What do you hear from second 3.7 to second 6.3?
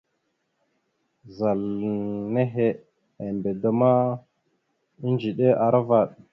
ma, edziɗe aravaɗ.